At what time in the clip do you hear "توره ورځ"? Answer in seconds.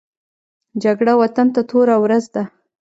1.69-2.25